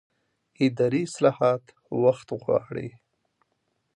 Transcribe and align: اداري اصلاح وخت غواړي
اداري 0.65 1.01
اصلاح 1.07 1.37
وخت 2.03 2.27
غواړي 2.43 2.87